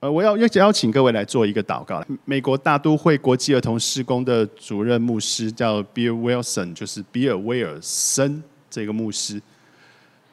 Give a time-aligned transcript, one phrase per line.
[0.00, 2.00] 呃，我要邀邀请各位来做一个祷告。
[2.24, 8.40] 美国大都会国际儿童施工的主任牧师叫 Bill Wilson，就是比尔威尔森
[8.70, 9.42] 这个牧师。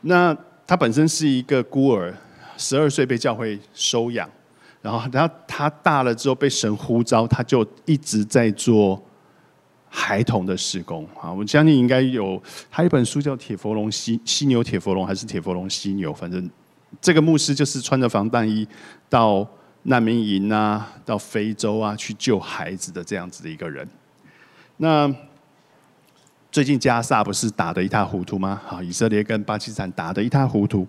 [0.01, 2.13] 那他本身是一个孤儿，
[2.57, 4.29] 十二岁被教会收养，
[4.83, 9.03] 然后他他大了之后被神呼召，他就一直在做
[9.89, 11.33] 孩童的施工啊。
[11.33, 12.39] 我相信应该有，
[12.69, 16.47] 他一本书叫《铁佛龙犀犀牛铁佛龙》还是《铁佛龙犀牛》，反正。
[17.01, 18.67] 这个牧师就是穿着防弹衣
[19.09, 19.47] 到
[19.83, 23.87] 难民营啊，到非洲啊去救孩子的这样子的一个人。
[24.77, 25.13] 那
[26.51, 28.61] 最近加萨不是打得一塌糊涂吗？
[28.65, 30.87] 好，以色列跟巴基斯坦打得一塌糊涂。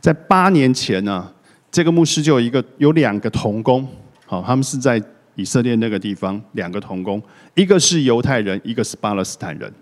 [0.00, 1.32] 在八年前呢，
[1.70, 3.88] 这个牧师就有一个有两个童工，
[4.26, 5.02] 好，他们是在
[5.34, 7.22] 以色列那个地方两个童工，
[7.54, 9.72] 一个是犹太人，一个是巴勒斯坦人，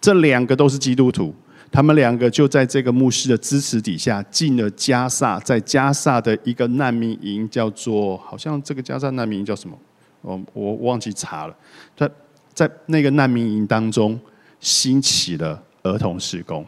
[0.00, 1.34] 这两个都是基督徒。
[1.70, 9.76] 他们两个就在这个牧师的支持底下进了加萨，在加萨的一个难民营，叫做好像这个加萨难民营叫什么？
[10.22, 11.56] 我我忘记查了。
[11.96, 12.10] 在
[12.54, 14.18] 在那个难民营当中
[14.60, 16.64] 兴起了儿童施工。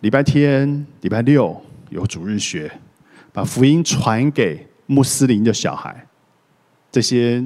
[0.00, 2.70] 礼拜天、礼拜六有主日学，
[3.32, 6.06] 把福音传给穆斯林的小孩。
[6.90, 7.44] 这些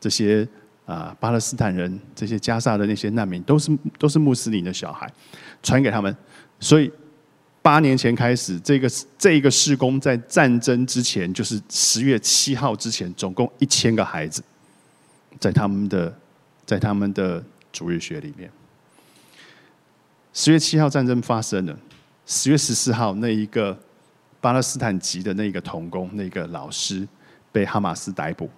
[0.00, 0.48] 这些
[0.86, 5.10] 啊，巴勒斯坦人、这些加萨的那些难民，都是都是穆斯林的小孩。
[5.62, 6.14] 传给他们，
[6.60, 6.92] 所以
[7.62, 14.42] 八年前开始，这个这一个施工在战争之前，就是十月七号之前，总共一千个孩子，
[15.40, 16.14] 在他们的
[16.66, 18.50] 在他们的主日学里面。
[20.34, 21.78] 十月七号战争发生了，
[22.26, 23.78] 十月十四号那一个
[24.40, 27.08] 巴勒斯坦籍的那个童工，那个老师
[27.50, 28.50] 被哈马斯逮捕，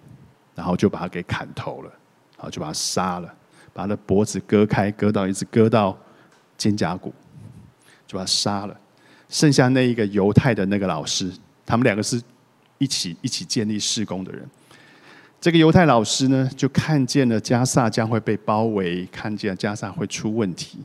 [0.55, 1.91] 然后就把他给砍头了，
[2.37, 3.27] 好就把他杀了，
[3.73, 5.97] 把他的脖子割开，割到一直割到。
[6.57, 7.13] 肩胛骨，
[8.07, 8.75] 就把他杀了。
[9.29, 11.31] 剩下那一个犹太的那个老师，
[11.67, 12.19] 他们两个是
[12.79, 14.43] 一起一起建立施工的人。
[15.39, 20.79] 这个犹太老师呢，就看见了加萨将会被包围，看见加萨会出问题，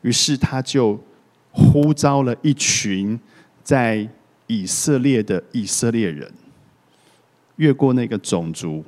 [0.00, 1.00] 于是他就
[1.52, 3.16] 呼召了一群
[3.62, 4.04] 在
[4.48, 6.28] 以色列的以色列人，
[7.54, 8.84] 越过那个种族，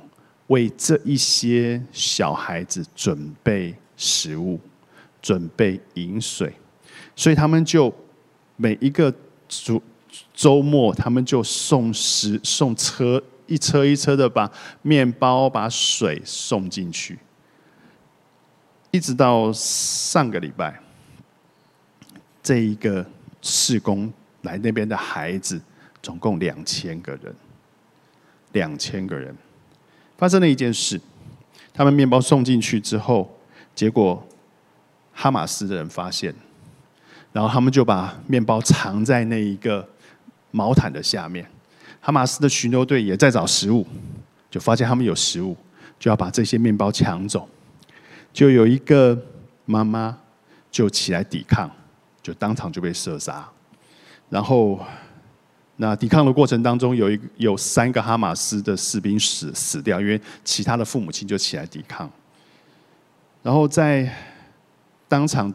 [0.47, 4.59] 为这一些小孩子准备食物。
[5.21, 6.53] 准备饮水，
[7.15, 7.91] 所以他们就
[8.57, 9.11] 每一个
[9.47, 9.81] 周
[10.35, 14.47] 周末，他们就送食送车一车一车的把
[14.83, 17.17] 面包、把水送进去，
[18.91, 20.79] 一直到上个礼拜，
[22.43, 23.03] 这一个
[23.41, 24.13] 施工
[24.43, 25.59] 来那边的孩子
[26.03, 27.35] 总共两千个人，
[28.51, 29.35] 两千个人。
[30.17, 30.99] 发生了一件事，
[31.73, 33.37] 他们面包送进去之后，
[33.73, 34.25] 结果。
[35.17, 36.35] 哈马斯的人发现，
[37.31, 39.87] 然后他们就把面包藏在那一个
[40.51, 41.49] 毛毯的下面。
[42.01, 43.87] 哈马斯的巡逻队也在找食物，
[44.51, 45.55] 就发现他们有食物，
[45.97, 47.47] 就要把这些面包抢走。
[48.33, 49.17] 就有一个
[49.63, 50.17] 妈妈
[50.69, 51.71] 就起来抵抗，
[52.21, 53.49] 就当场就被射杀。
[54.29, 54.85] 然后，
[55.77, 62.09] 那抵抗的过程当中，有一有三个哈马斯的士兵死死掉，因为其他的父母亲就起来抵抗。
[63.43, 64.09] 然后在
[65.07, 65.53] 当场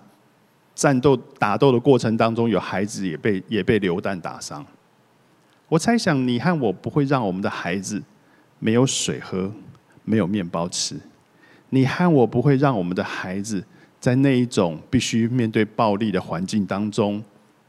[0.75, 4.65] 战斗打斗的过程当中，有孩子也被也被流弹打伤。
[5.69, 8.03] 我猜想，你和我不会让我们的孩子
[8.59, 9.51] 没有水喝，
[10.05, 10.97] 没有面包吃。
[11.71, 13.65] 你和我不会让我们的孩子
[13.99, 17.23] 在那一种必须面对暴力的环境当中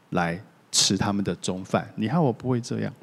[0.09, 1.91] 来吃他们的中饭。
[1.95, 2.93] 你看我不会这样。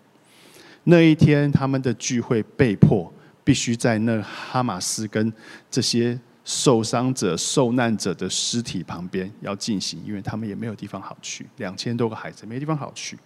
[0.84, 3.12] 那一天，他们的聚会被迫
[3.44, 5.32] 必须在那哈马斯跟
[5.70, 6.18] 这些。
[6.50, 11.46] 受伤者、受难者的尸体旁边要进行，因为他们也没有地方好去。
[11.58, 13.18] 两千多个孩子没地方好去，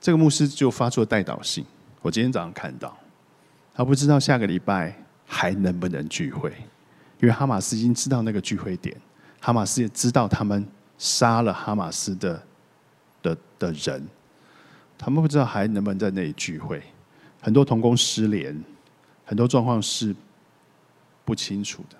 [0.00, 1.64] 这个牧师就发出了代祷信。
[2.02, 2.98] 我今天早上看到，
[3.72, 6.50] 他不知道下个礼拜还能不能聚会，
[7.20, 8.96] 因为哈马斯已经知道那个聚会点，
[9.46, 10.66] 哈马斯也知道他们
[10.98, 12.42] 杀了哈马斯的
[13.22, 14.04] 的的人，
[14.98, 16.82] 他们不知道还能不能在那里聚会。
[17.40, 18.60] 很多童工失联。
[19.24, 20.14] 很多状况是
[21.24, 21.96] 不清楚的，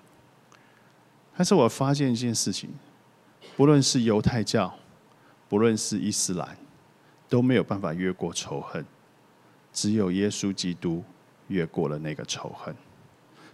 [1.35, 2.69] 但是我发现一件事情：，
[3.55, 4.73] 不论是犹太教，
[5.49, 6.57] 不论是伊斯兰，
[7.27, 8.85] 都没有办法越过仇恨，
[9.73, 11.03] 只有耶稣基督
[11.47, 12.75] 越过了那个仇恨，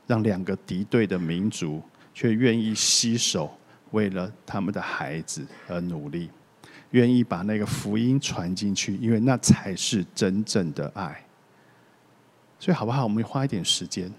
[0.05, 1.81] 让两个敌对的民族
[2.13, 3.55] 却愿意携手，
[3.93, 6.29] 为了他们的孩子而努力，
[6.91, 11.23] 愿意把那个福音传进去，因为那才是真正的爱。
[12.59, 13.03] 所以好不好？
[13.03, 14.11] 我们花一点时间，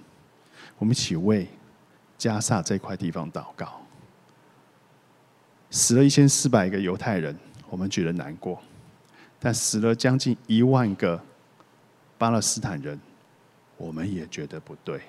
[0.78, 1.48] 我们一起为
[2.16, 3.80] 加萨这块地方祷告。
[5.70, 7.36] 死了一千四百个犹太人，
[7.68, 8.56] 我们觉得难过；
[9.40, 11.20] 但死了将近一万个
[12.16, 13.00] 巴勒斯坦人，
[13.76, 15.00] 我们也觉得不对。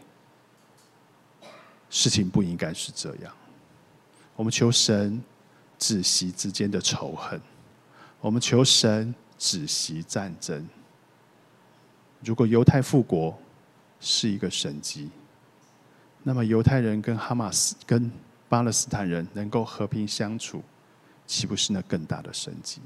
[1.90, 3.32] 事情不应该是这样。
[4.36, 5.22] 我们求神
[5.78, 7.40] 止息之间的仇恨，
[8.20, 10.68] 我们求神止息战争。
[12.24, 13.38] 如果犹太复国
[14.00, 15.10] 是一个神迹，
[16.24, 18.12] 那么犹太人跟哈马斯、跟
[18.50, 20.64] 巴勒斯坦人能够和平相处，
[21.26, 22.82] 岂不是那更大的神迹？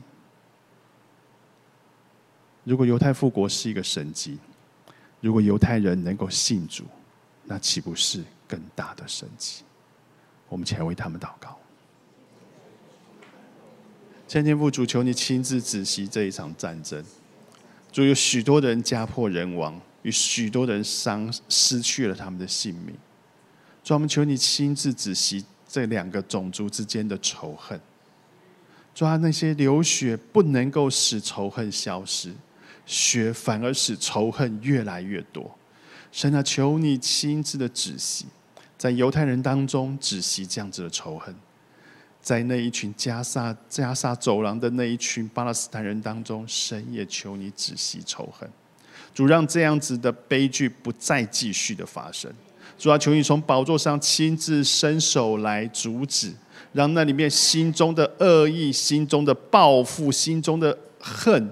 [2.64, 4.38] 如果犹太复国是一个神迹，
[5.22, 6.84] 如果犹太人能够信主，
[7.46, 9.64] 那岂不是更大的神迹？
[10.50, 11.58] 我们前为他们祷告。
[14.28, 17.04] 千天父主，求你亲自止息这一场战争。
[17.92, 22.96] 主有许多人家破人亡，与许多人伤失去了他们的性命。
[23.84, 27.80] 主，我们求你亲自止息这两个种族之间的仇恨。
[28.94, 32.32] 主啊，那些流血不能够使仇恨消失，
[32.86, 35.58] 血反而使仇恨越来越多。
[36.12, 38.26] 神啊，求你亲自的止息，
[38.80, 41.36] 在犹太人当中止息这样子的仇恨。
[42.22, 48.50] 在那一群加沙加沙走廊的那一群巴勒斯坦人当中，神也求你止息仇恨，
[49.14, 52.32] 主让这样子的悲剧不再继续的发生。
[52.78, 56.34] 主要求你从宝座上亲自伸手来阻止，
[56.74, 61.50] 让那里面心中的恶意、心中的报复、心中的恨，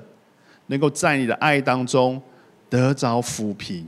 [0.68, 2.22] 能够在你的爱当中
[2.70, 3.88] 得着抚平。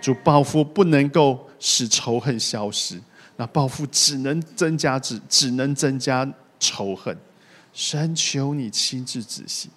[0.00, 3.00] 主报复不能够使仇恨消失。
[3.36, 6.28] 那报复只能增加，只只能增加
[6.58, 7.16] 仇恨。
[7.72, 9.70] 神求你亲自仔细，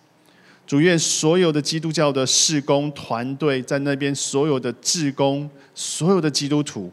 [0.65, 6.91] 主愿所有的基督教的事工团队在那边，所有的志工，所有的基督徒，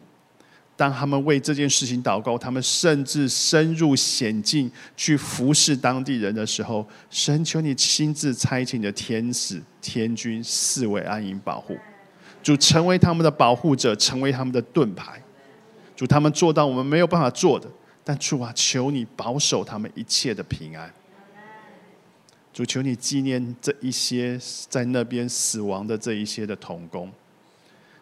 [0.77, 11.77] 当他们为这件事情祷告，他们甚至深入险境去服侍当地人的时候，神求你亲自差遣你的天使、天军、四位安营保护，
[12.43, 15.23] 主成为他们的保护者，成为他们的盾牌。
[15.95, 17.69] 主他们做到我们没有办法做的，
[18.03, 20.91] 但主啊，求你保守他们一切的平安。
[22.53, 27.13] 主求你纪念这一些在那边死亡的这一些的童工，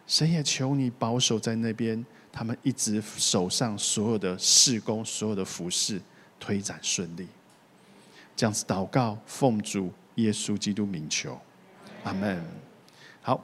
[0.07, 6.01] 神也求你保守在那边，他们一直手上所有的事工、所有的服饰
[6.39, 7.27] 推展顺利。
[8.37, 11.37] 这样子祷告，奉主耶稣基督名求，
[12.05, 12.41] 阿门。
[13.21, 13.43] 好。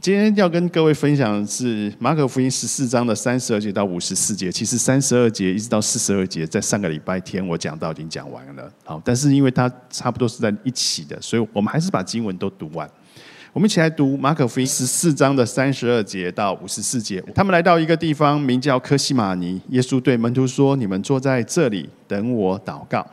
[0.00, 4.50] 今天要跟各位分享的是马可福音十四章的三十二节到五十四节。
[4.50, 8.72] 其实三十二节一直到四十二节，在上个礼拜天我讲到已经讲完了。
[8.84, 12.88] 好，但是因为它差不多是在一起的，所以我们还是把经文都读完。
[13.52, 17.20] 我们一起来读马可福音十四章的三十二节到五十四节。
[17.34, 19.60] 他们来到一个地方，名叫科西玛尼。
[19.70, 23.04] 耶稣对门徒说：“你们坐在这里，等我祷告。”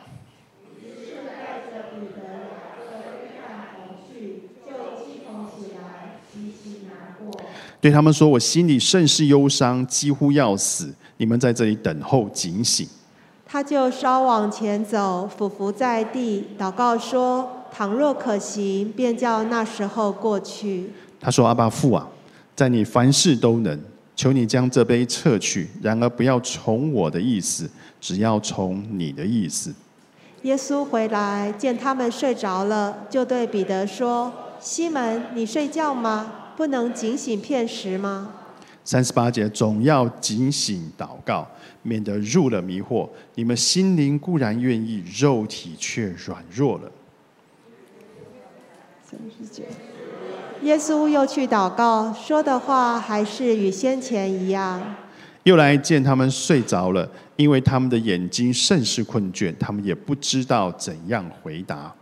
[7.86, 10.92] 对他们说：“我心里甚是忧伤，几乎要死。
[11.18, 12.84] 你们在这里等候，警醒。”
[13.46, 20.90] 他就稍往前走，俯伏在地，祷告说：“倘若可行，便叫那时候过去。”
[21.22, 22.08] 他说：“阿爸父啊，
[22.56, 23.80] 在你凡事都能，
[24.16, 25.68] 求你将这杯撤去。
[25.80, 29.72] 然而不要从我的意思，只要从你的意思。”
[30.42, 38.32] 耶稣回来见他们睡着了，就对彼得说：“西门，你睡觉吗？”不能警醒片时吗？
[38.82, 41.46] 三十八节总要警醒祷告，
[41.82, 43.08] 免得入了迷惑。
[43.34, 46.90] 你们心灵固然愿意，肉体却软弱了。
[49.04, 49.64] 三十九，
[50.62, 54.96] 耶稣又去祷告，说的话还是与先前一样。
[55.42, 61.94] 又来见他们睡着了，因为他们的眼睛甚是困倦，他们也不知道怎样回答。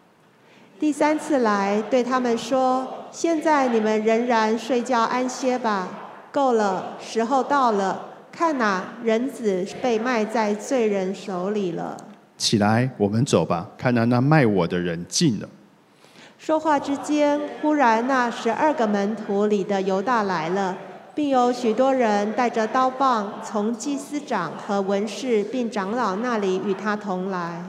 [0.80, 5.88] 第三次来对他们说：“现在你们仍然睡觉安歇吧，
[6.32, 8.06] 够了，时候到了。
[8.32, 11.96] 看哪，人子被卖在罪人手里了。
[12.36, 13.68] 起来，我们走吧。
[13.78, 15.48] 看哪，那卖我的人进了。”
[16.36, 20.76] 说话之间，忽然那十二个门徒里的犹大来了，
[21.14, 27.62] 并有许多人带着刀棒从祭司长和文士并长老那里与他同来。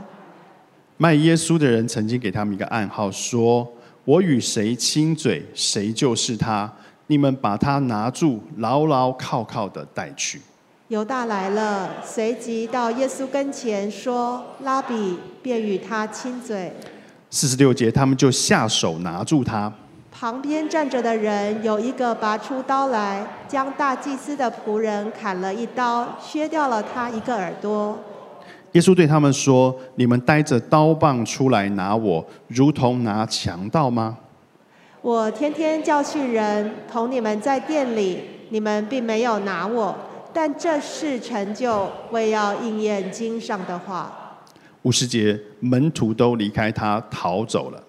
[0.97, 3.71] 卖耶稣的人曾经给他们一个暗号，说
[4.05, 6.71] ：“我与谁亲嘴，谁就是他。
[7.07, 10.41] 你们把他拿住，牢牢靠靠的带去。”
[10.89, 16.71] 犹大来了，随即到耶稣跟前说：“拉比，便与他亲嘴。”
[17.31, 19.73] 四十六节，他们就下手拿住他。
[20.11, 27.99] 旁边站着的人有一个拔出刀来，将大祭司的仆人砍了一刀，削掉了他一个耳朵。
[28.75, 34.17] 耶稣对他们说：“你们带着刀棒出来拿我，如同拿强盗吗？
[35.01, 39.95] 我天天教训人，同你们在店里，你们并没有拿我，
[40.33, 44.11] 但这事成就，为要应验经上的话。”
[44.83, 47.81] 五十节，门徒都离开他逃走了。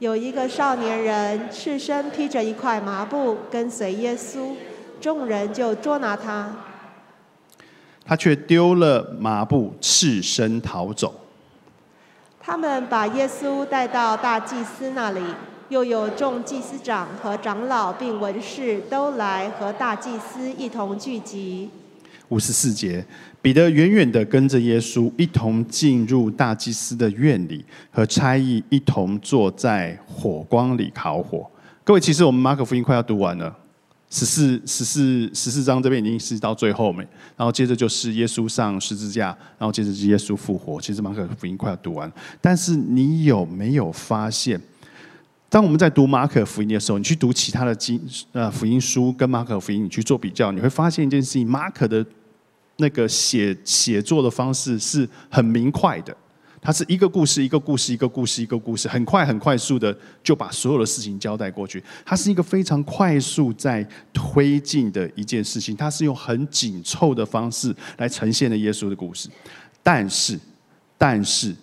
[0.00, 4.50] 有一个少年人赤身披着一块麻布跟随耶稣，
[5.00, 6.50] 众人就捉拿他，
[8.08, 11.14] 他却丢了麻布，赤身逃走。
[12.40, 15.20] 他们把耶稣带到大祭司那里，
[15.68, 21.68] 又有众祭司长和长老并文士都来和大祭司一同聚集。
[22.30, 23.04] 五十四节，
[23.42, 31.46] 彼得远远的跟着耶稣，一同进入大祭司的院里，和差役一同坐在火光里烤火。
[31.84, 33.54] 各位，其实我们马可福音快要读完了，
[34.10, 39.26] 十四、十四、十四章这边已经是到最后面，然后接着就是耶稣上十字架，
[39.58, 40.80] 然后接着是耶稣复活。
[40.80, 42.10] 其实马可福音快要读完，
[42.40, 44.60] 但是你有没有发现，
[45.48, 48.00] 当我们在读马可福音的时候，你去读其他的经
[48.32, 52.04] 呃福音书跟马可福音，你去做比较，你会发现一件事情：马可的。
[52.80, 56.16] 那个写写作的方式是很明快的，
[56.60, 61.82] 它是一个故事一个故事一个故事一个故事，很快很快速的就把所有的事情交代过去。
[62.04, 69.28] 它是一个非常快速在推进的一件事情，它是用很紧凑的方式来呈现的耶稣的故事。
[69.82, 70.38] 但是，
[70.96, 71.54] 但是。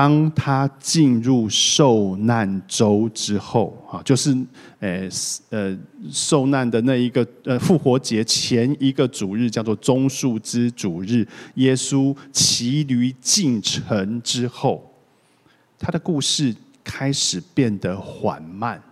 [0.00, 4.34] 当他进入受难周之后，啊，就是
[4.78, 5.06] 呃
[5.50, 5.78] 呃
[6.10, 14.90] 受难的那一个呃复活节前一个主日，叫做棕树之主日，耶稣骑驴进城之后，
[15.78, 18.82] 他的故事开始变得缓慢。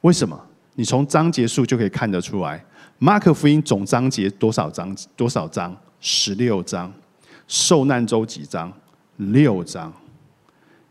[0.00, 0.36] 为什么？
[0.74, 2.60] 你从章节数就可以看得出来。
[2.98, 4.92] 马可福音总章节多少章？
[5.14, 5.76] 多少章？
[6.00, 6.92] 十六章。
[7.46, 8.72] 受难周几章？
[9.16, 9.92] 六章，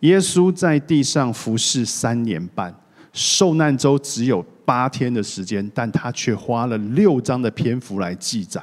[0.02, 2.74] 耶稣在地上服侍三年半，
[3.12, 8.62] 受难周只有八天的时间，但他却花了六章的篇幅来记载，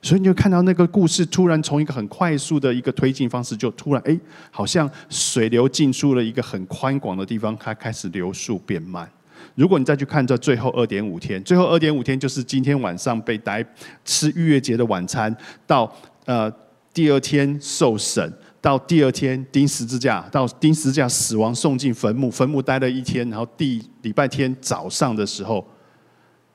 [0.00, 4.16] 所以你就看到那个故事突然从一个很快速的一个推进方式，就突然哎，
[4.52, 9.10] 好像水流进出了一个很宽广的地方，它开始流速变慢。
[9.56, 13.64] 如果你再去看这最后二点五天，最后二点五天就是今天晚上被逮
[14.04, 15.34] 吃逾越节的晚餐，
[15.66, 15.92] 到
[16.26, 16.48] 呃
[16.94, 18.32] 第二天受审。
[18.60, 25.64] 到第二天钉十字架，到钉十字架死亡送进坟墓，坟墓待了一天，然后第礼拜天早上的时候，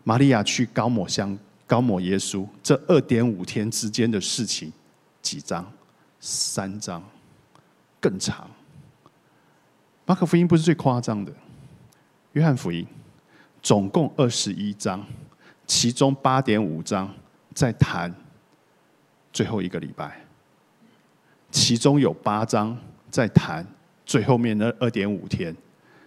[0.03, 2.45] 玛利亚去高抹香，高抹耶稣。
[2.61, 4.71] 这二点五天之间的事情，
[5.21, 5.65] 几章？
[6.19, 7.03] 三章，
[7.99, 8.49] 更长。
[10.05, 11.31] 马可福音不是最夸张的，
[12.33, 12.85] 约翰福音
[13.61, 15.05] 总共二十一章，
[15.65, 17.09] 其中八点五章
[17.53, 18.13] 在谈
[19.31, 20.19] 最后一个礼拜。
[21.53, 22.75] 其中有八章
[23.11, 23.65] 在谈
[24.07, 25.55] 最后面的二点五天，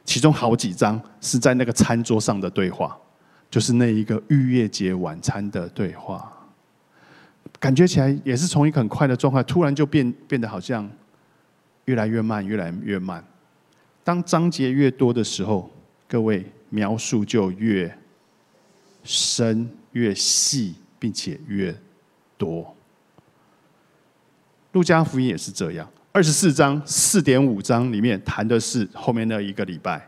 [0.04, 2.98] 其中好几章是在那个餐桌上的对话，
[3.48, 6.32] 就是那一个逾越节晚餐的对话。
[7.60, 10.90] 感觉起来也是从一个很快的状态，突然就变变得好像
[11.84, 13.24] 越来越慢，越来越慢。
[14.02, 15.70] 当章节越多的时候，
[16.08, 17.96] 各位描述就越
[19.04, 21.74] 深、越细，并且越
[22.36, 22.75] 多。
[24.76, 30.06] 路加福音也是这样，二十四章四点五章里面谈的是后面那一个礼拜，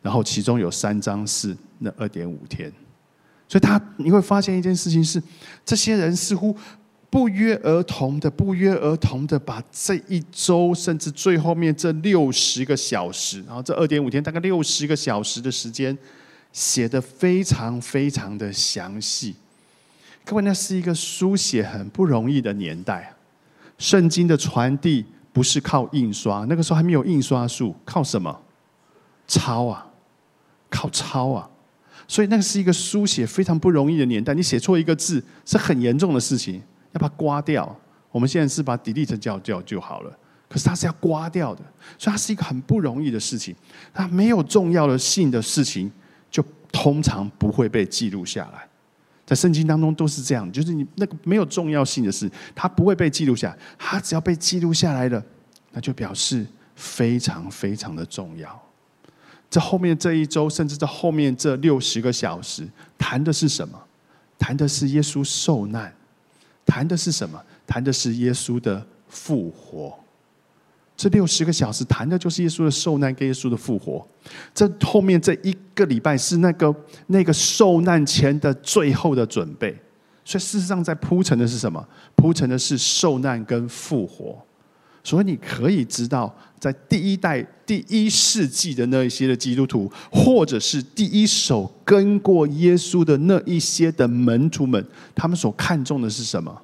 [0.00, 2.72] 然后其中有三章是那二点五天，
[3.48, 5.20] 所以他你会发现一件事情是，
[5.64, 6.56] 这些人似乎
[7.10, 15.98] 不约而同的、不约而同的把这一周甚至最后面这六十个小时，然后这二点五天大概六十个小时的时间
[16.52, 19.34] 写的非常非常的详细。
[20.24, 23.15] 各位，那是一个书写很不容易的年代。
[23.78, 28.42] 圣经的传递不是靠印刷，那个时候还没有印刷术，靠什么？
[29.26, 29.86] 抄啊，
[30.70, 31.50] 靠抄啊！
[32.08, 37.76] 所以那个是一个书写非常不容易的年代，你写错一个字是很严重的事情，要把它刮掉。
[38.12, 40.18] 我们现在是把 delete 叫掉就好了，
[40.48, 41.62] 可是它是要刮掉的，
[41.98, 43.54] 所以它是一个很不容易的事情。
[43.92, 45.90] 它没有重要的性的事情，
[46.30, 46.42] 就
[46.72, 48.66] 通常不会被记录下来。
[49.26, 53.58] 在圣经当中都是这样，就是你那个没有重要性的事，它不会被记录下来。
[53.76, 55.20] 它只要被记录下来了，
[55.72, 58.62] 那就表示非常非常的重要。
[59.50, 62.66] 这后面这一周，甚至在后面这六十个小时，
[62.96, 63.76] 谈的是什么？
[64.38, 65.92] 谈的是耶稣受难，
[66.64, 67.42] 谈的是什么？
[67.66, 69.98] 谈的是耶稣的复活。
[70.96, 74.06] 这六十个小时谈的就是耶稣的受难跟耶稣的复活。
[74.54, 76.74] 这后面这一个礼拜是那个
[77.08, 79.76] 那个受难前的最后的准备，
[80.24, 81.86] 所以事实上在铺陈的是什么？
[82.14, 84.42] 铺陈的是受难跟复活。
[85.04, 94.84] 所以你可以知道，在第一代、第一世纪的那一些的基督徒，或者是第一手跟过耶稣的那一些的门徒们，
[95.14, 96.62] 他们所看重的是什么？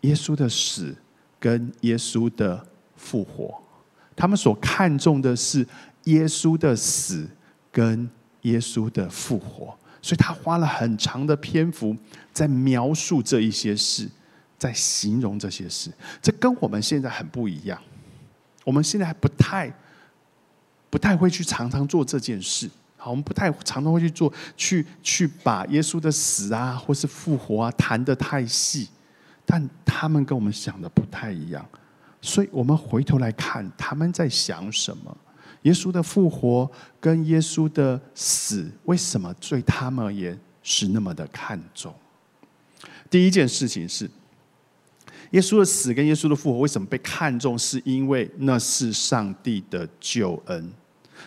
[0.00, 0.94] 耶稣的死
[1.38, 2.66] 跟耶稣的
[3.00, 3.58] 复活。
[4.14, 5.66] 他们所看重的是
[6.04, 7.26] 耶稣的死
[7.72, 8.08] 跟
[8.42, 9.74] 耶稣的复活。
[10.02, 11.96] 所以他花了很长的篇幅
[12.32, 14.08] 在描述这一些事。
[14.60, 15.90] 在形容这些事，
[16.20, 17.80] 这跟我们现在很不一样。
[18.62, 19.72] 我们现在还不太、
[20.90, 22.68] 不太会去常常做这件事。
[22.98, 28.86] 好，我们不太常常会去做，去去把耶稣的死啊，或是复活啊谈得太细。
[29.46, 31.66] 但他们跟我们想的不太一样，
[32.20, 35.16] 所以我们回头来看他们在想什么。
[35.62, 41.94] 耶稣的复活跟耶稣的死，为什么对他们而言是那么的看重？
[43.10, 44.10] 第一件事情是。
[45.32, 47.56] 耶稣的死跟耶稣的复活为什么被看重？
[47.56, 50.72] 是因为那是上帝的救恩，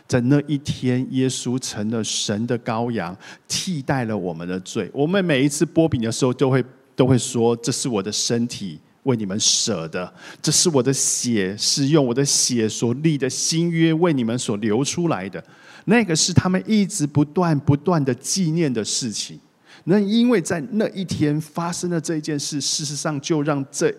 [0.06, 3.16] 在那一天，耶稣成了神的羔羊，
[3.48, 4.90] 替代了我们的罪。
[4.94, 10.06] 我们每一次剥饼的时候，都会都会说：“这是我的身体，为你们舍的；
[10.42, 15.44] 这是我的血，是用我的血所立的新约，为你们所流出来的。”
[15.86, 19.38] 那个是他们一直不断不断的纪念的事情。
[19.84, 23.94] 那因为在那一天发生了这件事，事实上就让这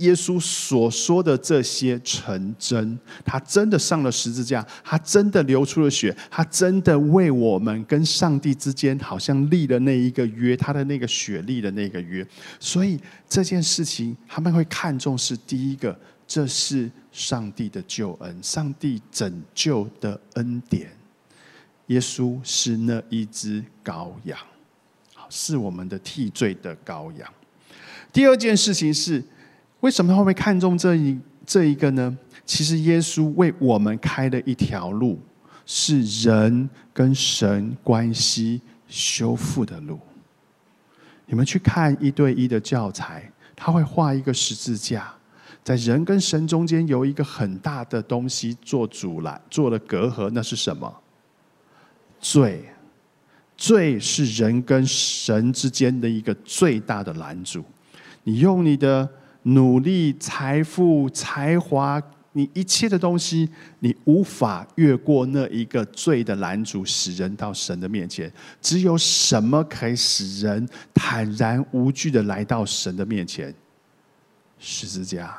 [0.00, 2.98] 耶稣所说的这些成真。
[3.24, 12.26] 他真的上了十字架，他真的流出了血，他真的为我们跟上帝之间好像立了那一个约，他的那个血立的那个约。
[12.58, 20.90] 所以这件事情他们会看重是第一个，这是上帝的救恩，上帝拯救的恩典。
[21.86, 24.36] 耶稣是那一只羔羊。
[25.32, 27.32] 是我们的替罪的羔羊。
[28.12, 29.22] 第二件事情是，
[29.80, 32.16] 为什么他会看中这一这一个呢？
[32.44, 35.18] 其实耶稣为我们开了一条路，
[35.64, 39.98] 是人跟神关系修复的路。
[41.26, 45.12] 你们去看一对一的教材，他会画一个十字架，
[45.62, 50.92] 在人跟神中间有一个很大的东西做阻拦，做了隔阂，那是什么？
[52.20, 52.64] 罪。
[53.56, 57.62] 罪是人跟神之间的一个最大的拦阻。
[58.24, 59.06] 你用你的
[59.42, 63.48] 努力、财富、才华，你一切的东西，
[63.80, 68.32] 你无法越过那一个罪的拦阻，使人到神的面前。
[68.60, 73.54] 只有什么可以使人坦然无惧的来到神的面前？
[74.58, 75.36] 十字架，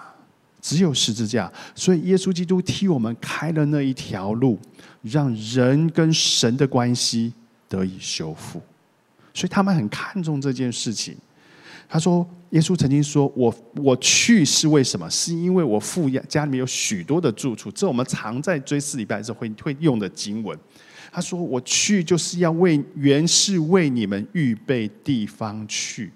[0.60, 1.52] 只有十字架。
[1.76, 4.60] 所以耶稣基督替我们开了那一条路，
[5.02, 7.34] 让人跟神的关系。
[7.72, 8.62] 得以修复，
[9.34, 11.16] 所以他们很看重这件事情。
[11.94, 15.10] 他说：“耶稣曾经说，我我去是为什么？
[15.10, 17.70] 是因为我父家里面有许多的住处。
[17.70, 20.58] 这我们常在追思礼拜的时候会会用的经文。
[21.12, 26.14] 他说：我去就是要为原是为你们预备地方去，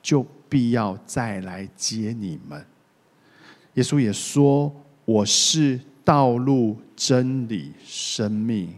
[0.00, 2.64] 就必要再来接你们。
[3.74, 4.72] 耶稣也说：
[5.04, 8.72] 我是道路、真理、生命。”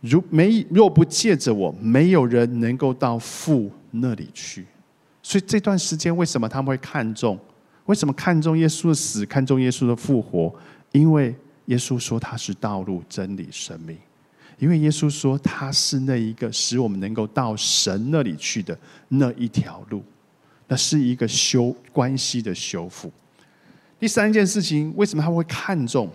[0.00, 4.64] 如没若不借着我，没有人能够到父那里去。
[5.30, 7.38] 所以这段时间，为什么他们会看重？
[7.86, 10.52] 为什么看重耶稣的死，看重耶稣的复活？
[10.90, 11.32] 因为
[11.66, 13.96] 耶稣说他是道路、真理、生命。
[14.58, 20.02] 因为耶稣说他是那一个使我们能够到神那里去的那一条路。
[20.66, 23.12] 那是一个修关系的修复。
[24.00, 26.10] 第三件事情，为什么他会看重？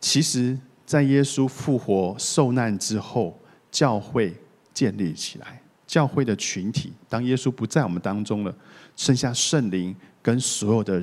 [0.00, 0.58] 其实。
[0.84, 3.36] 在耶稣复活受难之后，
[3.72, 4.32] 教会
[4.72, 5.60] 建立起来。
[5.86, 8.54] 教会的群体，当耶稣不在我们当中了，
[8.96, 11.02] 剩下圣灵跟所有的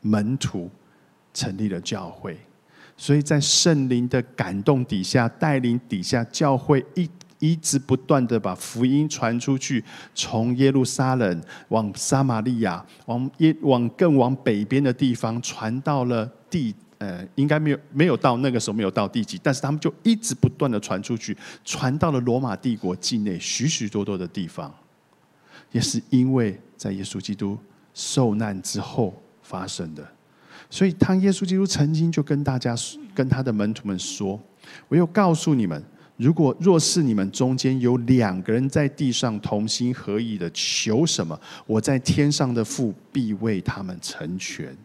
[0.00, 0.70] 门徒
[1.34, 2.36] 成立了教会。
[2.96, 9.82] 所以在圣灵的感动底下、带领底下，教会一一直不断的把福音传出去，
[10.14, 16.74] 从耶路撒冷往撒玛利亚，往耶往更往北边的地方，传到了地。
[17.02, 24.72] 呃，应该没有没有到那个时候没有到地极，但是他们就一直不断的传出去，传到了罗马帝国境内许许多多的地方，
[25.72, 27.58] 也是因为在耶稣基督
[27.92, 30.06] 受难之后发生的。
[30.70, 32.76] 所以，当耶稣基督曾经就跟大家
[33.12, 34.40] 跟他的门徒们说
[34.86, 35.82] ：“我又告诉你们，
[36.16, 41.36] 如果若是你们中间有两个人在地上同心合意的求什么，
[41.66, 44.76] 我在天上的父必为他们成全。”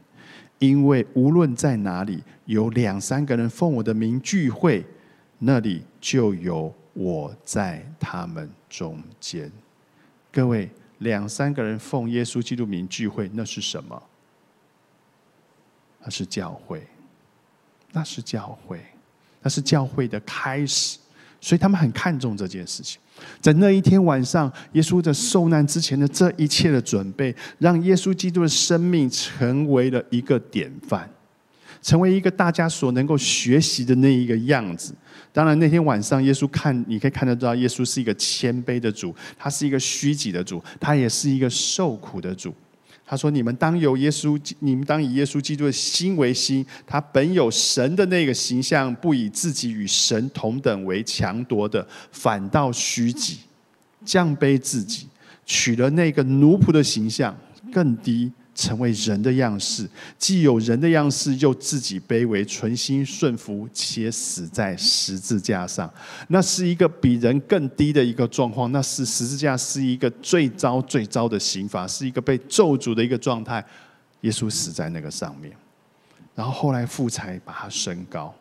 [0.59, 4.85] 因为无论在哪里有两三个人奉我的名聚会，
[5.39, 9.51] 那里就有我在他们中间。
[10.31, 14.01] 各位，两三个人奉耶稣基督名聚会，那是什么？
[16.03, 16.87] 那是教会，
[17.91, 18.79] 那是教会，
[19.41, 20.97] 那是教会的开始。
[21.39, 22.99] 所以他们很看重这件事情。
[23.39, 31.09] 在那一天晚上，耶稣的受难之前的这一切的准备，让耶稣基督的生命成为了一个典范，
[31.81, 34.93] 成为一个大家所能够学习的那一个样子。
[35.31, 42.53] 当然，那天晚上，耶稣看，你可以看得到，耶稣是一个谦卑的主，他是一个虚己的主，他也是一个受苦的主。
[43.09, 46.65] 他说：“你们当有耶稣，你们当以耶稣基督的心为心。
[46.85, 53.37] 他本有神的那个形象，不以自己与神同等为强夺的，反倒虚己，
[54.03, 55.07] 降卑自己，
[55.45, 57.33] 取了那个奴仆的形象，
[57.71, 65.87] 更低。”成为人的样式，既有人的样式，又自己卑微，存心顺服，且死在十字架上。
[66.29, 68.71] 那是一个比人更低的一个状况。
[68.71, 73.63] 那是十字架是一个最糟最糟的刑罚，是一个被咒诅的一个状态。
[74.21, 75.53] 耶稣死在那个上面，
[76.33, 78.33] 然后后来父才把他升高。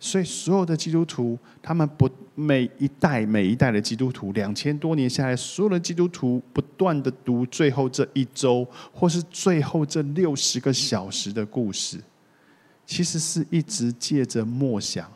[0.00, 12.00] 所以，所有的基督徒，他们不每一代每一代的基督徒，两千多年下来，所有的基督徒不断的读最后这一周，或是最后这六十个小时的故事，
[12.86, 15.12] 其实是一直借着默想，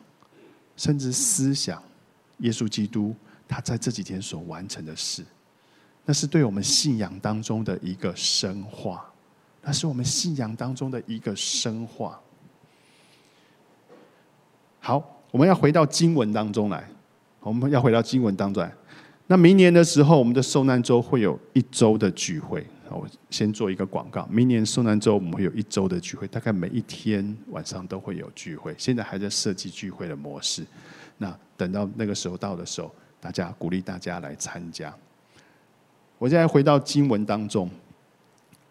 [0.76, 1.80] 甚至思想
[2.38, 3.14] 耶稣基督
[3.46, 5.24] 他在这几天所完成的事，
[6.04, 9.08] 那是对我们信仰当中的一个深化，
[9.62, 12.20] 那是我们信仰当中的一个深化。
[14.84, 16.84] 好，我们要回到经文当中来。
[17.38, 18.72] 我们要回到经文当中来。
[19.28, 22.66] 那明年的时候，我们的受难周会有一周的聚会。
[22.90, 28.74] 我先做一个广告，明年受难周我们会有一周的聚会，大概每一天晚上都会有聚会。
[28.76, 30.66] 现在还在设计聚会的模式。
[31.18, 34.92] 那等到那个时候到的时候，大家鼓励大家来参加。
[36.18, 37.70] 我现在回到经文当中。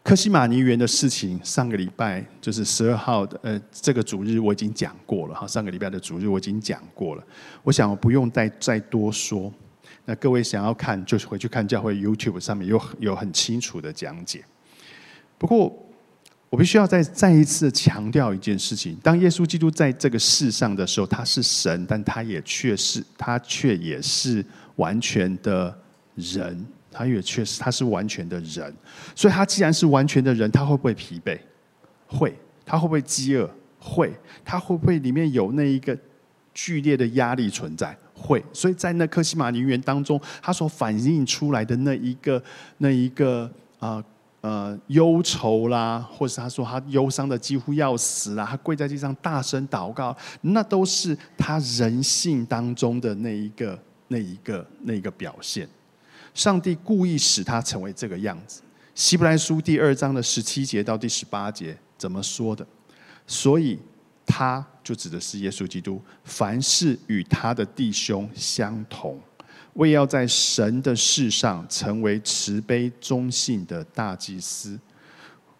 [0.04, 5.46] 科西玛尼园的事情，上个礼拜就是十二号的，呃，这个主日我已经讲过了哈。
[5.46, 7.24] 上个礼拜的主日我已经讲过了，
[7.62, 9.54] 我想我不用再再多说。
[10.06, 14.44] 那各位想要看，就是回去看教会 YouTube 上面有有很清楚的讲解。
[15.38, 15.72] 不过，
[16.50, 24.44] 我必须要再再一次强调一件事情：当耶稣基督在这个世上的时候，他是神，但他也却是他却也是
[24.78, 25.80] 完全的
[26.16, 26.66] 人。
[26.92, 28.74] 他也确实，他是完全的人，
[29.16, 31.40] 所以他既然是完全的人，他会不会疲惫？
[32.06, 32.38] 会。
[32.64, 33.50] 他会不会饥饿？
[33.80, 34.14] 会。
[34.46, 35.98] 他会不会里面有那一个
[36.54, 37.98] 剧烈的压力存在？
[38.14, 38.44] 会。
[38.54, 42.42] 所以在那克西马尼园当中，他所反映出来的那一个、
[42.78, 44.02] 那一个啊
[44.42, 53.78] 呃忧愁啦，或者他说他忧伤的几乎要死了，他跪在地上大声祷告，那都是他人性当中的那一个、
[54.08, 55.68] 那一个、那一个表现。
[56.34, 58.62] 上帝故意使他成为这个样子。
[58.94, 62.66] 希伯来书第二章的十七节到第十八节怎么说的？
[63.26, 63.80] 所以
[64.26, 69.20] 他就指的是耶稣基督，凡事与他的弟兄相同，
[69.74, 74.78] 为要在神的事上成为慈悲忠信的大祭司，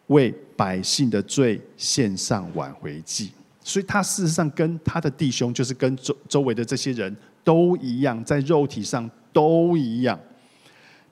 [0.08, 3.32] 为百姓的罪献上挽回祭。
[3.64, 10.20] 所以他事实上跟他的弟兄，就是跟周周围的这些人都一样，在肉体上都一样。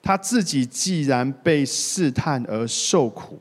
[0.02, 3.38] 他自己既然被试探而受苦，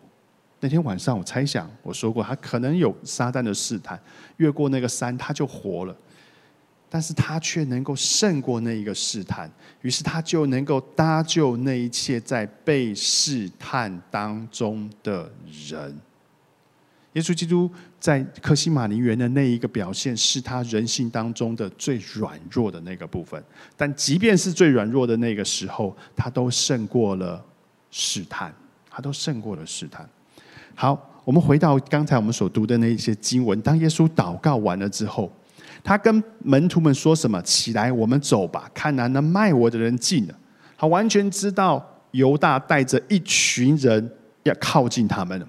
[0.59, 3.99] 那天晚上我猜想我说过，他可能有撒旦的试探，
[4.37, 5.95] 越过那个山他就活了，
[6.89, 9.49] 但是他却能够胜过那一个试探，
[9.81, 15.31] 于是他就能够搭救那一切在被试探当中的
[15.69, 15.97] 人。
[17.19, 23.43] 耶稣基督在克西马尼园的那一个表现，是他人性当中的最软弱的那个部分。
[23.75, 27.43] 但即便是最软弱的那个时候，他都胜过了
[27.91, 28.53] 试探，
[28.89, 30.09] 他都胜过了试探。
[30.75, 33.59] 好，我们回到刚才我们所读的那一些经文。
[33.59, 35.29] 当耶稣祷告完了之后，
[35.83, 37.41] 他跟门徒们说什么？
[37.41, 38.71] 起来，我们走吧。
[38.73, 40.33] 看来那卖我的人进了。
[40.77, 44.09] 他完全知道犹大带着一群人
[44.43, 45.47] 要靠近他们了。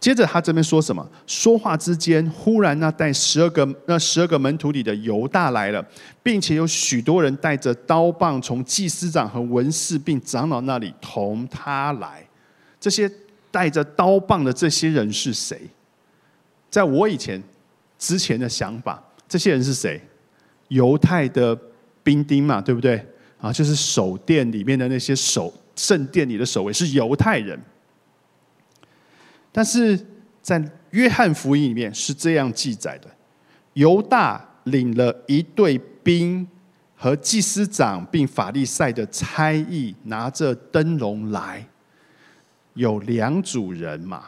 [0.00, 1.06] 接着他这边说什么？
[1.26, 5.86] 说话之间，忽然那带十二个那十二个门徒里的犹大来了，
[6.22, 12.26] 并且有许多人带着刀棒从祭司长和文士并长老那里同他来。
[12.80, 13.10] 这些
[13.50, 15.60] 带着刀棒的这些人是谁？
[16.70, 17.42] 在我以前
[17.98, 20.00] 之前的想法，这些人是谁？
[20.68, 21.54] 犹太的
[22.02, 23.04] 兵丁嘛，对不对？
[23.38, 27.60] 啊，就是守殿里面的那些守圣殿里的守卫是犹太人。
[29.52, 29.98] 但是
[30.40, 33.08] 在约翰福音里面是这样记载的：
[33.74, 36.46] 犹大领了一队兵
[36.96, 41.66] 和祭司长并法利赛的差役拿着灯笼来，
[42.74, 44.22] 有两组人马，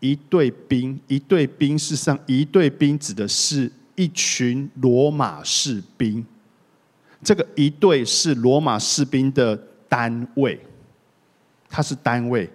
[0.00, 1.78] 一队兵，一队兵。
[1.78, 6.24] 事实上，一队兵指的是一群罗马士兵。
[7.22, 9.56] 这个一队是罗马士兵的
[9.88, 10.58] 单位，
[11.68, 12.50] 它是单位。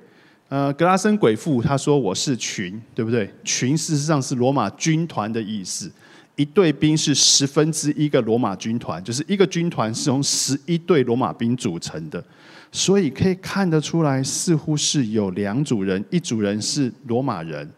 [0.49, 3.29] 呃，格拉森鬼父他说我是群，对不对？
[3.43, 5.91] 群事实上是罗马军团的意思。
[6.37, 12.23] 一队兵是十分之一个罗马军团，就是一个军团是从十一队罗马兵组成的，
[12.71, 17.69] 所以可以看得出来，似乎是有两组人，一组人是罗马人，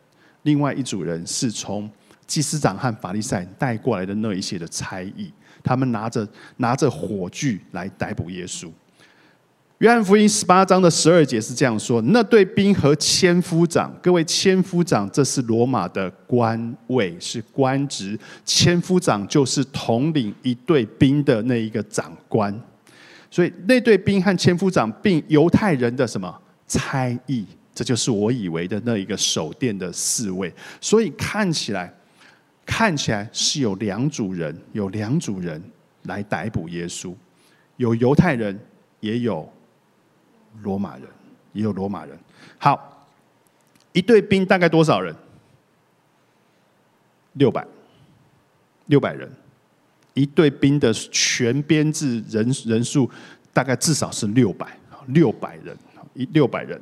[0.44, 1.90] 另外一组人是从
[2.28, 5.32] 祭司长和法利赛带过来的那一些的差役，
[5.64, 6.28] 他们拿着
[6.58, 8.70] 拿着火炬来逮捕耶稣。
[9.80, 18.20] 约翰福音十八章的十二节是这样说：那对兵和千夫长，各位千夫长，这是罗马的官位，是官职。
[18.44, 22.54] 千夫长就是统领一队兵的那一个长官，
[23.32, 26.38] 所以那队兵和千夫长并犹太人的什么
[26.68, 30.54] 差役，这就是我以为的那一个守殿的侍卫。
[30.82, 31.90] 所以看起来，
[32.66, 35.64] 看起来是有两组人，有两组人
[36.04, 37.14] 来逮捕耶稣，
[37.78, 38.60] 有犹太人，
[39.00, 39.50] 也有。
[40.62, 41.06] 罗马人
[41.54, 42.18] 也有罗马人。
[42.58, 43.08] 好，
[43.94, 45.16] 一队兵大概多少人？
[47.34, 47.66] 六百，
[48.88, 49.30] 六百人。
[50.14, 53.10] 一队兵的全编制人人数
[53.54, 54.68] 大概至少是六百，
[55.08, 55.78] 六百人，
[56.14, 56.82] 一六百人。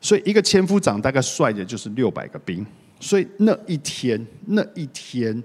[0.00, 2.64] 所以一个千夫长大概率的就是六百个兵。
[3.00, 5.42] 所以那一天，那一天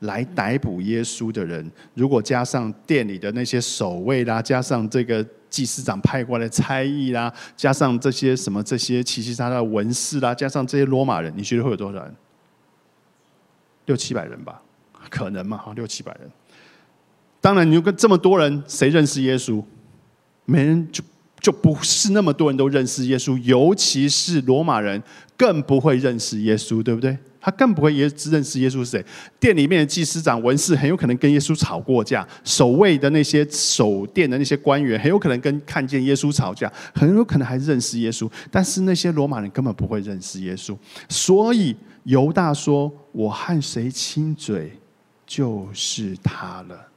[0.00, 5.26] 来逮捕耶稣的人，如果加上店里的那些守卫啦，加上这个。
[5.48, 12.14] 祭司长派过来差役啦，加上这些什么这些其其他的文士啦，加上这些罗马人，你觉得会有多少人？
[13.86, 14.60] 六七百人吧，
[15.08, 15.56] 可能嘛？
[15.56, 16.30] 哈，六七百人。
[17.40, 19.62] 当然，你跟这么多人，谁认识耶稣？
[20.44, 21.04] 没人就
[21.38, 25.00] 就不是那么多人都认识耶稣，尤其是罗马人，
[25.36, 27.16] 更不会认识耶稣，对不对？
[27.46, 29.06] 他更不会耶认识耶稣是谁？
[29.38, 38.28] 店里面的祭司长、文士很有可能跟耶稣吵过架，守卫的那些守店的那些官员很有可能跟看见耶稣吵架，很有可能还认识耶稣。
[38.50, 40.76] 但是那些罗马人根本不会认识耶稣，
[41.08, 44.72] 所以犹大说：“我和谁亲嘴，
[45.24, 46.88] 就是他了。”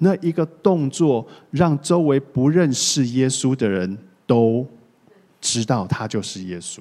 [0.00, 4.66] 那一个动作让周围不认识耶稣的人都
[5.42, 6.80] 知道他就是耶稣。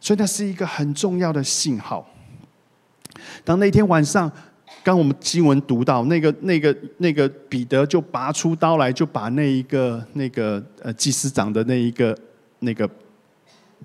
[0.00, 2.06] 所以那是一个很重要的信号。
[3.44, 4.30] 当那天晚上，
[4.84, 12.16] 刚我们经文读到那个、那个、那个彼得就拔出刀来，就把那一个、那个呃祭司长的那一个、
[12.60, 12.88] 那个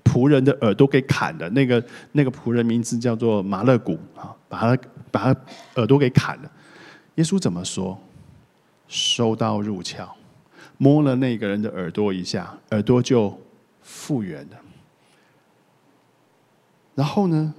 [0.04, 1.48] 仆人的耳朵给砍了。
[1.50, 5.40] 那个、那个仆人名字叫做马勒古啊，把他把他
[5.76, 6.50] 耳朵给砍了。
[7.16, 7.98] 耶稣怎么说？
[8.86, 10.06] 收刀入鞘，
[10.76, 13.36] 摸了那个人的耳朵一下，耳朵就
[13.82, 14.56] 复原了。
[16.94, 17.54] 然后呢？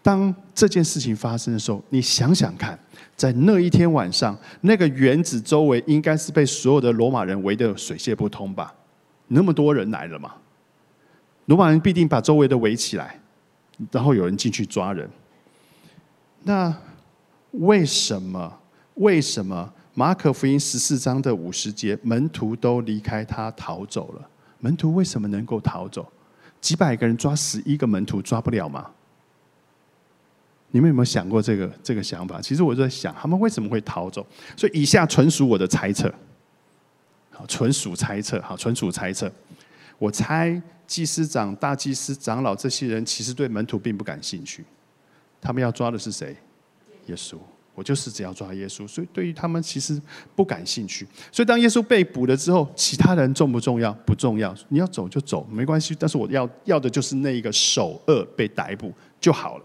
[0.00, 2.78] 当这件事情发生的时候，你想想看，
[3.14, 8.72] 在那一天晚上，那个园子周围应该是被所有的罗马人围得水泄不通吧？
[9.26, 10.32] 那么多人来了嘛，
[11.46, 13.20] 罗马人必定把周围的围起来，
[13.90, 15.06] 然后有人进去抓人。
[16.44, 16.74] 那
[17.50, 18.58] 为什么？
[18.94, 24.28] 为什么马可福音十四章的五十节，门徒都离开他逃走了？
[24.60, 26.10] 门徒为什么能够逃走？
[26.60, 28.90] 几百个人抓十一个门徒抓不了吗？
[30.70, 32.42] 你们有没有想过这个这个想法？
[32.42, 34.26] 其实我在想，他们为什么会逃走？
[34.56, 36.12] 所以以下纯属我的猜测，
[37.30, 39.32] 好，纯属猜测，好，纯属猜测。
[39.98, 44.64] 我猜祭司长、大祭司、长老这些人其实对门徒并不感兴趣，
[45.40, 46.36] 他们要抓的是谁？
[47.06, 47.38] 耶稣。
[47.78, 50.02] 我就是只要抓耶稣，所以对于他们其实
[50.34, 51.06] 不感兴趣。
[51.30, 53.92] 所以当耶稣被捕了之后，其他人重不重要？
[54.04, 54.52] 不重要。
[54.70, 55.94] 你要走就走，没关系。
[55.96, 59.64] 但是我要要的就是那一个首恶被逮捕就好了。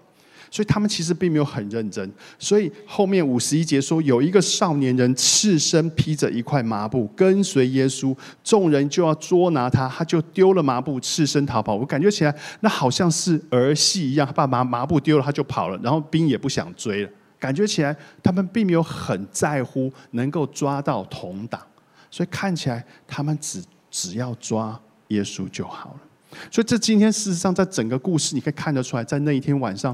[0.51, 2.07] 所以他们其实并没有很认真。
[2.37, 11.73] 所以后面五十一节说，有一个少年人赤身披着一块麻布跟随耶稣，众人就要捉拿他，他就丢了麻布，赤身逃跑。
[11.75, 17.09] 我感觉起来那好像是儿戏一样，他把麻麻布丢了，他就跑了，然后兵也不想追了。
[17.43, 21.61] 感觉起来，他们并没有很在乎能够抓到同党，
[22.09, 24.79] 所以看起来他们只只要抓
[25.09, 26.39] 耶稣就好了。
[26.49, 29.93] 所以这今天事实上，在整个故事你可以看得出来，在那一天晚上，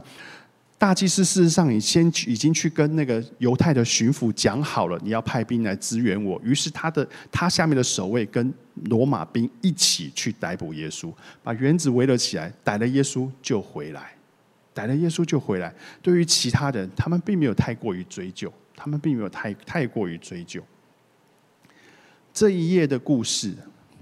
[0.77, 6.39] 大祭司事实上已先已经去跟那个犹太的巡抚讲好了，你要派兵来支援我。
[6.43, 8.53] 于是他的他下面的守卫跟
[8.85, 14.13] 罗马兵一起去逮捕耶稣，把园子围了起来，逮了耶稣就回来。
[14.79, 15.73] 来了，耶稣就回来。
[16.01, 20.63] 对于其他人，他们并没有太过于追究，他们并没有太太过于追究。
[22.33, 23.53] 这一页的故事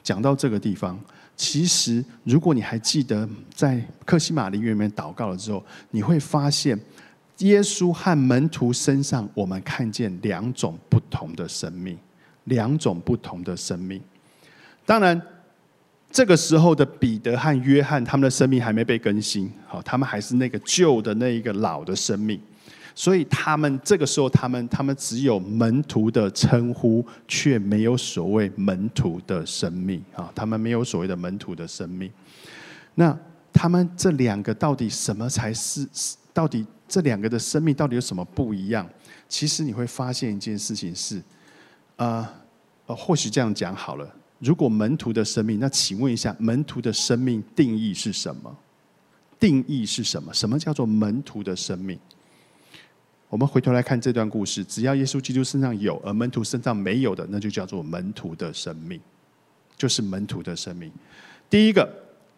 [0.03, 0.99] 讲到这个地方，
[1.35, 6.79] 其实如果你还记得在克西玛陵园里面祷告了之后，你会发现
[7.39, 11.97] 耶稣和门徒身上，我们看见两种不同的生命，
[12.43, 13.99] 两种不同的生命。
[14.85, 15.19] 当然，
[16.09, 22.39] 这个时候的彼得和约翰，他们的生命还没被更新，好，他们还是那个旧的那一个老的生命。
[22.95, 30.31] 所以他们这个时候，他们他们只有门徒的称呼，却没有所谓门徒的生命啊！
[30.33, 32.11] 他们没有所谓的门徒的生命。
[32.95, 33.15] 那
[33.53, 35.87] 他们这两个到底什么才是？
[36.33, 38.87] 到底这两个的生命到底有什么不一样？
[39.27, 41.21] 其实你会发现一件事情是，
[41.97, 42.27] 呃，
[42.87, 44.07] 或许这样讲好了。
[44.39, 48.55] 如果门徒的生命，那请问一下，门徒的生命定义是什么？
[49.39, 50.33] 定义是什么？
[50.33, 51.97] 什么叫做门徒的生命？
[53.29, 58.99] 我们回头来看这段故事，只要耶稣基督身上有，而门徒身上没有的，那就叫做门徒的生命，
[59.75, 60.91] 就是门徒的生命。
[61.49, 61.91] 第一个，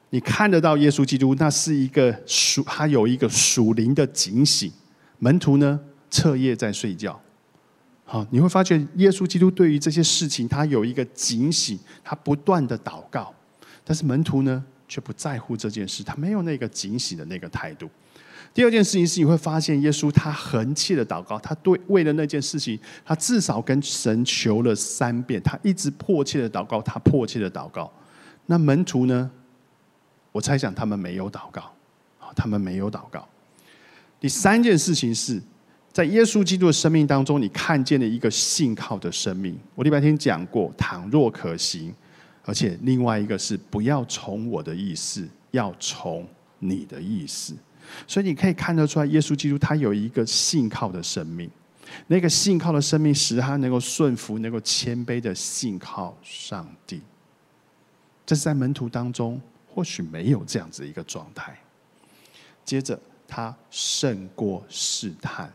[0.09, 4.71] 你看得到耶稣基督，那是一个属，他有一个属灵的警醒。
[5.19, 7.21] 门徒呢，彻夜在睡觉。
[8.11, 13.31] 好，你会发觉耶稣基督对于这些事情，他有一个警醒，他不断的祷告。
[13.83, 17.87] 但是门徒呢，却不在乎这件事，他没有那个警醒的那个态度。
[18.51, 27.93] 第二件事情是，你会发现耶稣他横切的祷告，他对为了那件事情，他至少跟神求了三遍，他一直迫切的祷告，他迫切的祷告。
[28.47, 29.29] 那门徒呢？
[30.31, 31.71] 我猜想他们没有祷告，
[32.35, 33.27] 他们没有祷告。
[34.19, 35.39] 第三件事情是
[35.91, 39.57] 在耶稣基督的生命当中，你看见了一个信靠的生命。
[39.75, 41.93] 我礼拜天讲过，倘若可行，
[42.43, 46.27] 而且另外一个是不要从我的意思，要从
[46.59, 47.55] 你的意思。
[48.07, 51.49] 所以你可以看得出来，耶稣基督他有一个信靠的生命，
[52.05, 57.01] 那个信靠的生命使他能够顺服、能够谦卑的信靠上帝。
[58.27, 61.59] 这是在门徒当中或许没有这样子一个状态。
[62.63, 62.97] 接着，
[63.27, 65.51] 他胜过试探，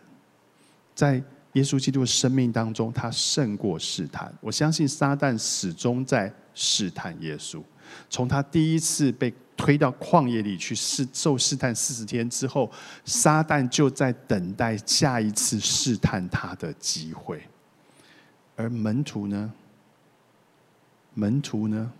[0.94, 1.22] 在
[1.54, 4.32] 耶稣基督的生命当中，他胜过试探。
[4.40, 7.62] 我相信撒旦始终在试探耶稣，
[8.08, 9.32] 从他第一次被。
[9.56, 12.68] 推到旷野里去试受试探四十天之后，
[13.04, 17.40] 撒旦就在等待下一次试探他的机会。
[18.56, 19.52] 而门徒呢？
[21.14, 21.92] 门徒呢？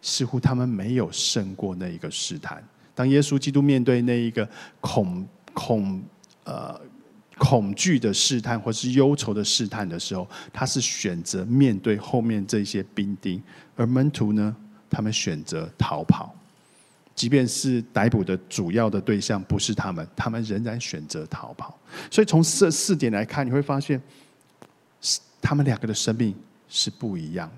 [0.00, 2.62] 似乎他们没有胜过那一个试探。
[2.94, 4.48] 当耶稣基督面对那一个
[4.80, 6.00] 恐恐
[6.44, 6.80] 呃
[7.42, 13.42] 恐惧的试探，或是忧愁的试探的时候，他是选择面对后面这些兵丁。
[13.74, 14.54] 而门徒呢？
[14.88, 16.32] 他们选择逃跑。
[17.16, 21.76] 即便是逮捕的主要的对象不是他们，他们仍然选择逃跑。
[22.08, 24.00] 所以从这四点来看，你会发现，
[25.40, 26.32] 他们两个的生命
[26.68, 27.50] 是不一样。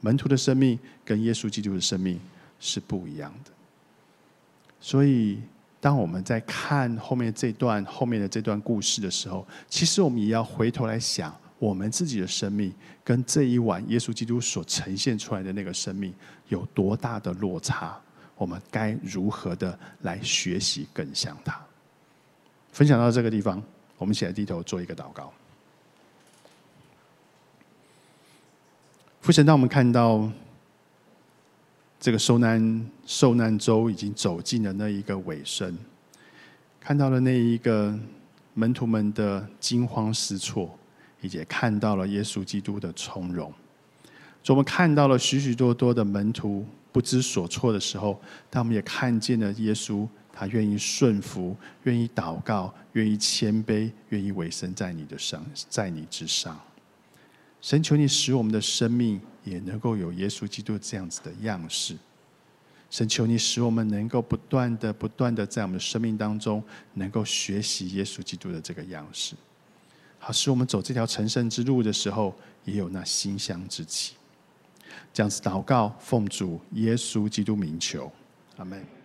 [0.00, 2.18] 门徒的生命跟耶稣基督的生命
[2.58, 3.50] 是不一样的。
[4.80, 5.40] 所以，
[5.86, 16.12] 当我们在看后面这段后面的这段故事的时候，其实我们也要回头来想，我们自己的生命跟这一晚耶稣基督所呈现出来的那个生命
[16.48, 17.96] 有多大的落差。
[18.34, 21.56] 我们该如何的来学习更像他？
[22.72, 23.62] 分享到这个地方，
[23.96, 25.32] 我们起来低头做一个祷告。
[29.20, 30.28] 父神，当我们看到
[31.98, 35.76] 这个受难受难周已经走进了那一个尾声，
[36.80, 37.98] 看到了那一个
[38.54, 40.78] 门徒们的惊慌失措，
[41.20, 43.52] 以及看到了耶稣基督的从容，
[44.48, 46.64] 我们看到了许许多多的门徒。
[46.92, 56.58] 不知所措的时候，但我们也看见了耶稣，他愿意顺服，愿意祷告，愿意谦卑，愿意委身在你的上，在你之上。
[57.60, 61.96] 神求你使我们的生命也能够有耶稣基督这样子的样式。
[62.88, 66.62] 神求你使我们能够不断的、不断的在我们的生命当中，
[66.94, 69.34] 能够学习耶稣基督的这个样式，
[70.20, 72.32] 好使我们走这条成圣之路的时候，
[72.64, 74.14] 也有那馨香之气。
[75.12, 78.10] 这样子祷告，奉主耶稣基督名求，
[78.56, 78.95] 阿门。